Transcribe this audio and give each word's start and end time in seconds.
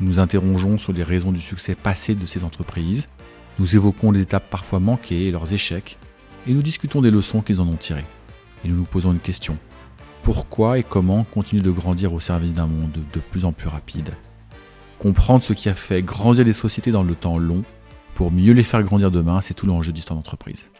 Nous 0.00 0.18
interrogeons 0.18 0.78
sur 0.78 0.92
les 0.92 1.02
raisons 1.02 1.30
du 1.30 1.40
succès 1.40 1.74
passé 1.74 2.14
de 2.14 2.24
ces 2.24 2.44
entreprises, 2.44 3.06
nous 3.58 3.76
évoquons 3.76 4.10
les 4.10 4.22
étapes 4.22 4.48
parfois 4.48 4.80
manquées 4.80 5.26
et 5.26 5.30
leurs 5.30 5.52
échecs, 5.52 5.98
et 6.46 6.52
nous 6.52 6.62
discutons 6.62 7.02
des 7.02 7.10
leçons 7.10 7.42
qu'ils 7.42 7.60
en 7.60 7.68
ont 7.68 7.76
tirées. 7.76 8.06
Et 8.64 8.68
nous 8.68 8.76
nous 8.76 8.84
posons 8.84 9.12
une 9.12 9.18
question. 9.18 9.58
Pourquoi 10.22 10.78
et 10.78 10.82
comment 10.82 11.24
continuer 11.24 11.62
de 11.62 11.70
grandir 11.70 12.14
au 12.14 12.20
service 12.20 12.54
d'un 12.54 12.66
monde 12.66 12.98
de 13.12 13.20
plus 13.20 13.44
en 13.44 13.52
plus 13.52 13.68
rapide? 13.68 14.14
Comprendre 14.98 15.42
ce 15.42 15.52
qui 15.52 15.68
a 15.68 15.74
fait 15.74 16.02
grandir 16.02 16.44
les 16.44 16.52
sociétés 16.54 16.92
dans 16.92 17.02
le 17.02 17.14
temps 17.14 17.38
long, 17.38 17.62
pour 18.14 18.32
mieux 18.32 18.52
les 18.52 18.62
faire 18.62 18.82
grandir 18.82 19.10
demain, 19.10 19.40
c'est 19.42 19.54
tout 19.54 19.66
l'enjeu 19.66 19.92
d'histoire 19.92 20.16
d'entreprise. 20.16 20.70